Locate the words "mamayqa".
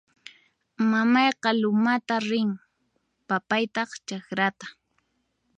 0.91-1.49